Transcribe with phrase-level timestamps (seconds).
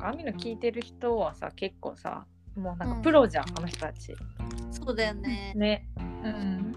[0.00, 2.26] かああいうの聞いてる人はさ結構さ
[2.56, 3.02] もうなんかうん。
[3.02, 4.14] プロじゃん、あの人たち。
[4.70, 5.52] そうだよね。
[5.54, 5.88] ね。
[5.96, 6.72] うん。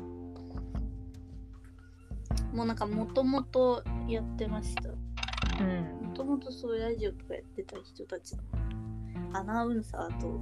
[2.53, 4.89] もうなんかもともとやってました。
[4.89, 6.07] うん。
[6.07, 8.43] もともとそういうラジオとかやってた人たちだ
[9.33, 10.39] アナウンサーと。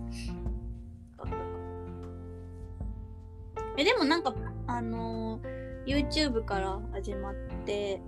[3.77, 4.35] え、でもなんか、
[4.67, 7.33] あのー YouTube から始まっ
[7.65, 7.99] て、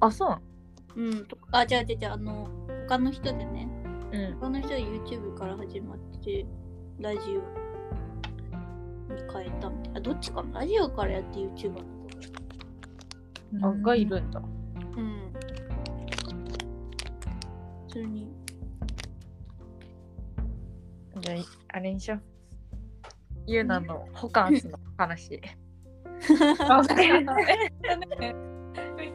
[0.00, 0.40] あそ
[0.96, 2.48] ううん、とあ、違う違う違う、あの、
[2.88, 3.68] 他の人でね、
[4.12, 6.46] うん他の人で YouTube から始まって、
[6.98, 9.98] ラジオに変えたみたいな。
[9.98, 10.60] あどっちかな？
[10.60, 11.82] ラジオからやって YouTuber
[13.52, 13.68] なんだ。
[13.68, 15.32] あがいるんだうん。
[17.88, 18.28] 普通に。
[21.20, 22.22] じゃああれにしよう
[23.46, 25.40] ユーナのホカンスの話
[26.60, 27.24] あね
[28.18, 28.34] めっ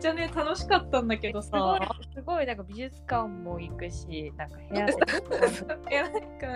[0.06, 4.94] ちゃね楽しかったんだけどすごいさすごいなんか美術館も行くしなんか部屋で。
[5.92, 6.48] いやなんか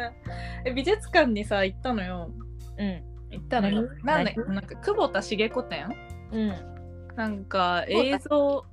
[0.66, 2.30] え美術館にさ行ったのよ。
[2.78, 3.04] うん。
[3.32, 3.90] 行ったのよ。
[4.04, 5.90] 何なんだなんか久保田茂子展？
[6.32, 7.16] うん。
[7.16, 8.66] なんか映像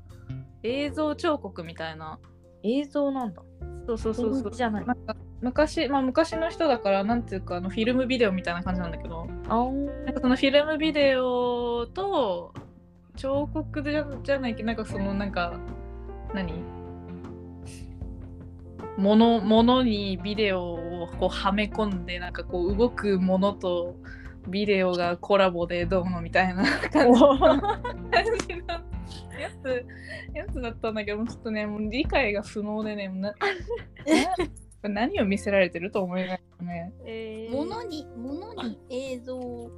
[0.63, 2.19] 映像彫刻みたいな。
[2.63, 3.43] 映像なんだ。
[3.87, 4.53] そうそうそうそう。
[4.53, 4.87] じゃない。
[4.87, 9.27] なんか昔まあ昔の人だからなんていうかあのフィルムビデオみたいな感じなんだけど。
[9.49, 9.71] あ
[10.05, 12.53] なんかそのフィルムビデオと
[13.17, 15.59] 彫刻じゃじゃないけどなんかそのなんか
[16.35, 16.53] 何？
[18.97, 23.95] ものものにビデオをこうはめ込んでなんかこう動くものと
[24.49, 29.87] ビデオがコラボでどうのみたいな感じの感じのやつ
[30.35, 33.35] やつだったんだけどもうちょっとねもう理解が不能でねもうな
[34.83, 36.93] な 何を見せられてると思いながらね。
[37.05, 39.71] えものに、ものに映像を？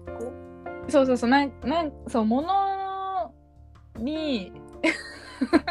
[0.88, 2.67] そうそうそうなんなんそうもの
[3.98, 4.52] に。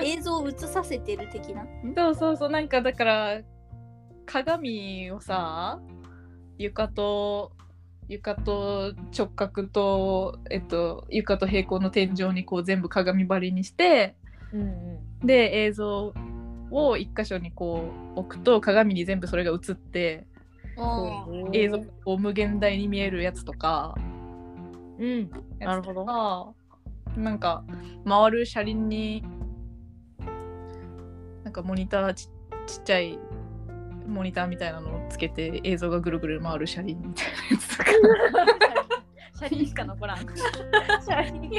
[0.03, 1.64] 映像を映させてる的な？
[1.64, 3.42] ん そうそうそうなんかだから
[4.25, 5.79] 鏡をさ
[6.57, 7.52] 床と
[8.07, 14.16] 床と直角とえっと床と平行の天井にこう全部鏡張りにして
[14.53, 14.63] うんう
[15.23, 15.28] ん。
[15.28, 16.13] で映像
[16.69, 20.25] を一箇所にこう置くと鏡に全部それが映って
[21.53, 23.96] 映像がこう無限大に見えるやつとか。
[25.00, 25.29] うん。
[25.59, 26.56] なるほどど
[27.17, 27.63] なんか
[28.07, 29.23] 回る車輪に
[31.44, 32.29] なんかモニターち
[32.67, 33.19] ちっちゃい
[34.07, 37.91] モニターみたいなのをつけて映像がぐるぐる回る車輪みたいなやつとか。
[39.39, 40.17] 車輪しか残らん。
[41.05, 41.51] 車輪。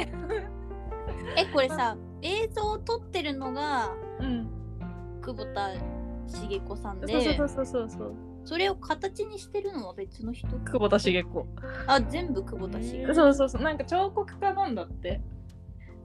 [1.37, 4.49] え、これさ、映像を撮ってるのがうん。
[5.21, 5.71] 久保田
[6.27, 8.15] 茂子さんそうで、そうそうそうそう。
[8.43, 10.47] それを形にしてるのは別の人？
[10.47, 11.47] 久保田茂子。
[11.87, 13.13] あ、全部久保田茂子。
[13.13, 13.61] そうそうそう。
[13.61, 15.07] なんか彫刻家なんだって。
[15.09, 15.21] へ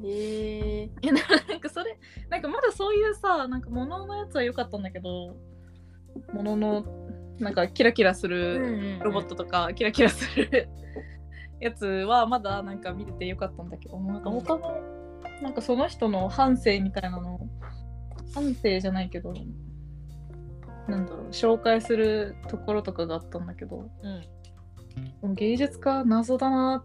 [0.03, 0.91] え。
[1.03, 5.37] いやなんかそれなんかまだそういうさなんか物のやつは良かったんだけど
[6.33, 6.85] 物の
[7.39, 10.69] なんかキラキラするロボットとかキラキラする
[11.61, 14.81] やつはまだなんか見ててよかったんだけどもなんか他の
[15.43, 17.41] なんかその人の半生みたいなの
[18.35, 19.33] 半生じゃないけど
[20.89, 25.35] なんだろう紹介するところとかがあったんだけどうん。
[25.35, 26.85] 芸術家謎だな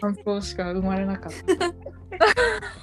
[0.00, 1.32] 感想しか生まれなかっ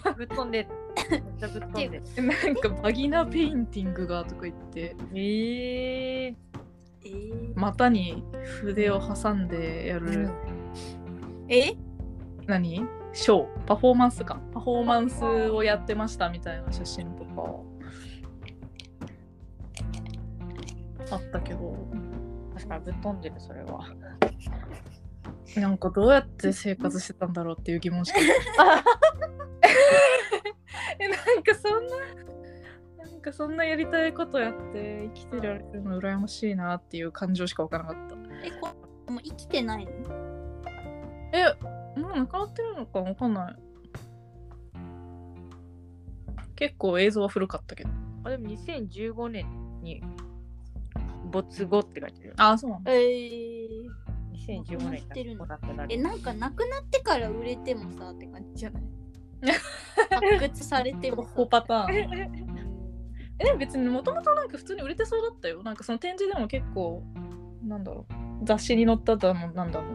[0.05, 0.13] た。
[0.13, 0.69] ぶっ飛んでる。
[1.09, 2.03] めっちゃぶっ飛んでる。
[2.23, 4.95] なんかバギナペインティングがとか言って。
[5.13, 6.35] ええ
[7.03, 8.23] えー、股に
[8.61, 10.29] 筆を挟んでやる、
[11.47, 11.75] え？
[12.47, 12.87] 何？
[13.13, 13.59] ショー。
[13.65, 14.41] パフォーマンスか。
[14.53, 17.61] パフォーマンスをやってましたみたいな写真とか。
[21.11, 21.75] あったけど。
[22.55, 23.85] 確かにぶっ飛んでるそれは
[25.61, 28.19] なんかどうやって生活してたんだろうっていう疑問しか。
[30.99, 31.95] えなんかそんな
[33.05, 38.15] なんかそんなやりたいことやって生きてられるの羨ましいなっていう感情しかわからなかった。
[38.45, 38.69] え、こ
[39.11, 39.91] もう生きてないの？
[41.33, 41.45] え
[41.99, 43.55] もうなくなってるのかわかんない。
[46.55, 47.89] 結構映像は古かったけど。
[48.23, 49.45] あでも2015年
[49.81, 50.01] に
[51.31, 52.33] 没後って書いてるよ。
[52.37, 52.91] あそうなんだ。
[52.93, 53.54] えー、
[54.47, 58.83] 2015年知ってるのだっただえ、なんか亡くなってから売れてもさって感じじゃない？
[60.09, 61.29] 発掘されてもさ。
[61.35, 62.55] コパターン。
[63.37, 65.61] え別にもともとなんか普通に売れてそうだったよ。
[65.63, 67.03] なんかその展示でも結構
[67.63, 68.05] なんだろ
[68.41, 69.87] う雑誌に載っただのなんだろ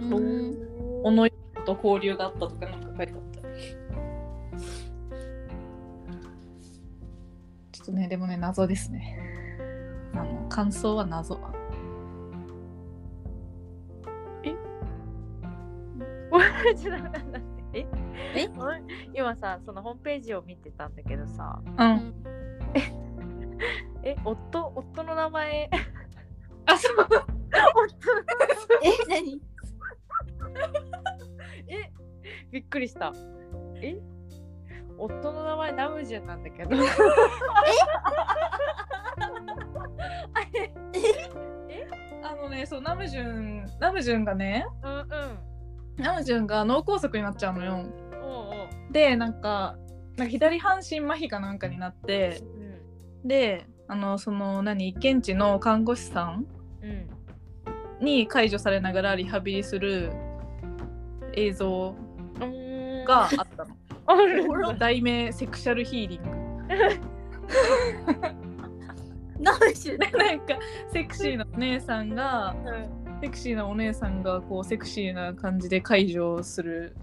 [0.00, 1.02] ううん。
[1.04, 3.42] 小野洋子と交流があったとかなんか書いてあった。
[7.72, 9.16] ちょっとねでもね謎ですね。
[10.14, 11.36] あの感想は謎
[16.76, 17.42] ちょっと待って。
[17.74, 17.86] え？
[18.34, 18.48] え？
[19.14, 21.60] 今さそのホームページを見てたんだけどさ。
[21.64, 21.96] ううん。
[21.96, 22.14] ん
[24.04, 25.70] え、夫、夫の名前？
[26.66, 27.08] あそう。
[28.82, 29.40] え、何？
[31.68, 31.92] え、
[32.50, 33.12] びっくりした。
[33.76, 33.96] え？
[34.98, 36.76] 夫の名前ナムジュンなんだけど。
[42.24, 44.66] あのねそうナムジュンナムジュンがね。
[44.82, 45.06] うんうん。
[45.96, 47.84] ナムジュンが脳梗塞になっちゃうのよ
[48.22, 48.92] おうおう。
[48.92, 49.76] でなんか
[50.16, 52.42] なんか左半身麻痺かなんかになって
[53.22, 53.28] うん。
[53.28, 56.46] であのその何現地の看護師さん
[56.82, 57.08] うん。
[58.04, 60.12] に解除されながらリハビリする
[61.34, 61.94] 映像
[62.40, 63.04] うん。
[63.04, 63.76] があったの。
[64.78, 66.30] 題名セクシャルヒーリング。
[69.42, 69.66] なんか
[70.92, 76.96] セクシーなお姉さんがうんセクシーなお姉さんがこうセクシーな感じで解除する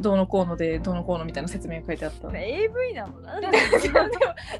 [0.00, 2.28] どうのこうのでどうのこうのみたいな説明が書いてあった。
[2.28, 3.40] で AV なのな？
[3.40, 3.58] でもで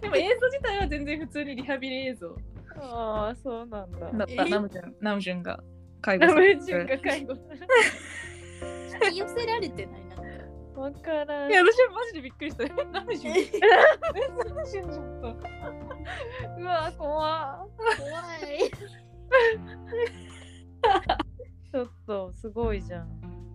[0.09, 2.35] も映像自体は全然普通にリハビリ映像
[2.81, 3.99] ああ、そうなんだ。
[4.11, 5.63] だったえナムジュンナムジュンが
[6.01, 7.59] 介護ナムジュンが介護する。
[9.07, 10.19] 引き寄せられてないなん
[10.75, 10.81] か。
[10.81, 11.51] わからん。
[11.51, 12.65] いや私はマジでびっくりした。
[12.65, 13.51] えナムジュンえ
[14.49, 15.37] ナムジュンちょっと。
[16.59, 17.67] うわ、怖
[17.99, 18.09] 怖
[18.49, 18.71] い。
[21.73, 23.09] ちょっとすごいじゃん。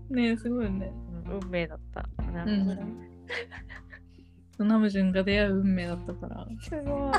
[0.09, 0.91] ねえすごいよね。
[1.27, 2.07] うん運命だった。
[2.31, 2.81] なるほどね。
[4.57, 6.47] ナムジュンが出会う運命だったから。
[6.59, 7.13] すごい。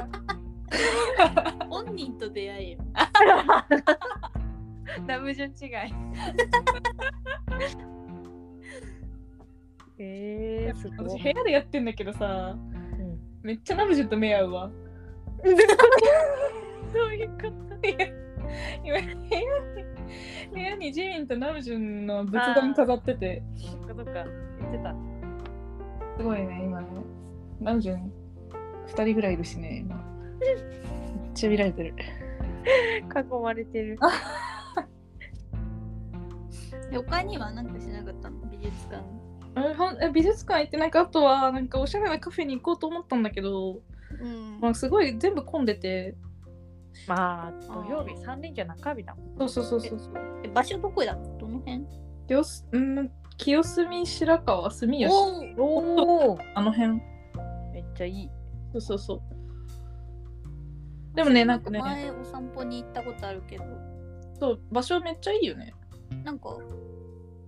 [1.68, 2.78] 本人と出会えよ。
[5.06, 5.92] ナムジュン違い。
[9.98, 11.08] えー、すごい。
[11.18, 12.58] 私部屋でやってんだけどさ、う
[13.02, 14.70] んめっちゃナムジュンと目合うわ。
[16.92, 17.36] どういうこ
[17.70, 17.76] と？
[18.84, 19.24] 今部屋に
[20.52, 24.12] 部屋にジミンとナムジュンの仏壇飾っててそっかそっか。
[24.12, 24.94] 言ってた。
[26.16, 26.86] すごいね今ね
[27.60, 28.12] ナムジュン
[28.88, 29.96] 2人ぐらいいるしね今
[30.40, 30.56] めっ
[31.34, 31.94] ちゃ見られてる
[33.08, 33.98] 囲まれてる。
[36.92, 38.40] 他には何かしなかったの？
[38.50, 39.02] 美術館。
[39.56, 41.00] えほんえ美術館行ってなんか？
[41.00, 43.80] あとはなんかおしゃれなカフェに行こうと思ったんだけど、
[44.20, 46.16] うんまあ、すごい全部混んでて
[47.06, 49.48] まあ、土曜日3連休中日だもん。
[49.48, 50.12] そうそうそうそうそう。
[50.44, 51.16] え場所どこだ？
[51.38, 51.86] どの辺？
[52.26, 55.08] 清すうん清澄白河住吉。
[55.08, 57.00] おおおあの辺。
[57.72, 58.30] めっちゃいい。
[58.72, 59.22] そうそうそう。
[61.16, 61.80] でもねなんかね。
[61.80, 63.64] 前お散歩に行ったことあるけど、
[64.38, 65.74] そう場所めっちゃいいよね。
[66.24, 66.56] なんか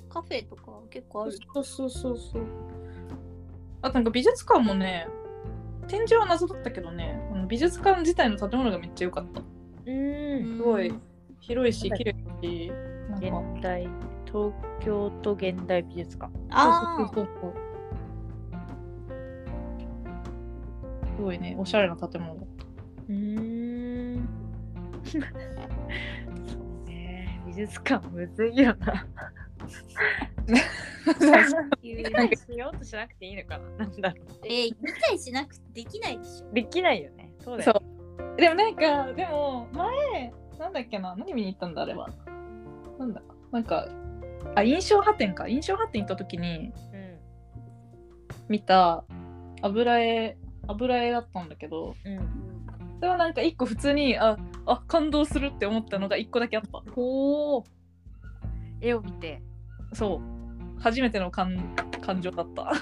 [0.09, 1.33] カフェとか結構ある。
[1.33, 2.47] そうそうそうそう。
[3.83, 5.09] あとなんか美術館もね
[5.89, 7.21] 展示は謎だったけどね
[7.53, 9.43] 美術館自体の建物がめっちゃ良かった
[9.85, 10.57] うん。
[10.57, 11.03] すごいうん
[11.39, 12.73] 広いし綺麗だし
[13.11, 13.27] なんか
[13.57, 13.83] 現代、
[14.25, 16.33] 東京都現代美術館。
[16.51, 17.55] あそうそうそうそう
[21.17, 22.47] すごいねおしゃれな建物だっ
[23.11, 24.29] うーん。
[25.05, 27.39] そうね。
[27.47, 28.87] 美術館むずいよな。
[28.87, 29.05] たあ。
[31.45, 33.85] しようとしなくていいのかな。
[33.85, 34.27] なんだろう。
[34.47, 36.51] えー、理解しなくてできないでしょ。
[36.55, 37.31] できないよね。
[37.44, 37.83] そうだそよ。
[38.37, 41.15] うでもなんかでも前なんだっけな？
[41.17, 42.09] 何見に行ったんだあれは
[42.99, 43.23] なんだ？
[43.50, 43.87] なんか
[44.55, 47.19] あ印象派展か印象派展行った時にうん。
[48.49, 49.05] 見た
[49.62, 50.37] 油絵
[50.69, 52.19] 油絵だったんだけどうん。
[52.99, 57.63] それはなんか一個普通にああ感動するって思ったのが一個だけあったほう。
[58.81, 59.43] 絵を見て。
[59.93, 62.77] そう初めての感感情だったあ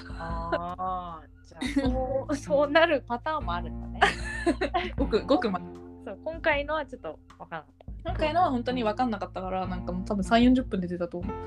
[0.77, 1.21] あ。
[1.43, 3.99] じゃあそう、 そうなるパターンもあるんだね。
[4.97, 5.59] ごくごくま
[6.05, 7.63] そう、今回のはちょっとわかん
[8.03, 11.35] 今回のは本当に分かんなかったからなんかもう多分3 4 0分で出たと思う。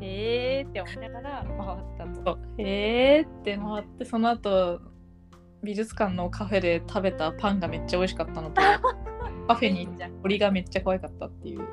[0.00, 2.38] えーって思いながら回ったと。
[2.58, 4.80] へーって回ってその後
[5.62, 8.60] 美術館のカフェで食べたパンがめっちゃ美味しかったのと
[9.48, 9.88] カフェに。
[10.22, 11.66] 鳥がめっちゃ可愛かったっていう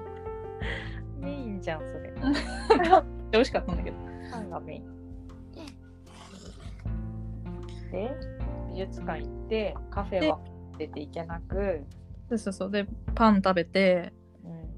[1.20, 2.14] メインじゃん、それ。
[2.14, 3.98] ちゃ美味しかったんだけど
[4.32, 5.03] パンがメイン。
[7.94, 8.12] で、
[8.70, 10.40] 美術館行って、カフェは
[10.78, 11.86] 出ていけなく、
[12.30, 12.72] そうそうそう。
[12.72, 12.86] で
[13.16, 14.70] パン食べてうん、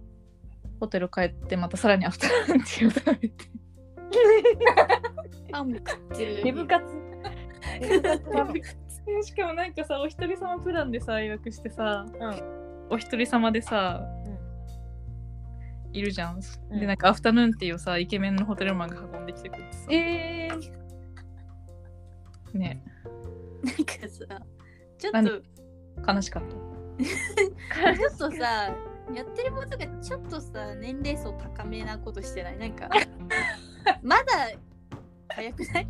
[0.79, 3.45] ホテル帰ってまたさらにアフタヌーンティーを食べて。
[5.51, 6.43] パンも食ってる。
[9.23, 12.41] しかもなんかさお一人様プランでさ予約してさうん。
[12.89, 14.29] お一人様でさう
[15.91, 15.95] ん。
[15.95, 16.39] いるじゃん、
[16.71, 16.79] うん。
[16.79, 19.87] でなんかアフタヌーンティーをさイケメンのホテルマンが運んできてくれてさ。
[19.91, 22.83] えー、ね
[23.65, 24.45] なんかさ
[24.97, 26.49] ちょっと悲しかった。
[27.03, 28.37] ちょっとさ
[29.13, 32.57] やってることがちょっとさ年齢層高めなことしてない？
[32.57, 32.89] なんか
[34.01, 34.23] まだ
[35.29, 35.87] 早くない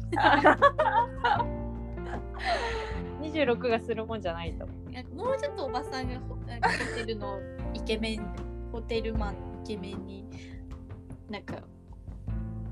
[3.22, 4.65] ?26 がするもんじゃないと
[5.13, 6.36] もうちょっとおばさんがホ
[6.96, 7.39] テルの
[7.74, 8.36] イケメン
[8.72, 10.25] ホテルマンイケメンに
[11.29, 11.55] なんか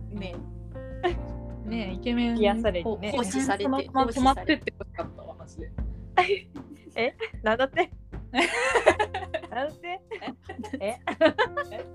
[0.10, 0.36] ね
[1.04, 4.74] えねえイケメン癒されて、ね、保されてて。
[6.96, 7.90] えなんだって？
[9.52, 10.02] なんだって？
[10.80, 10.98] え？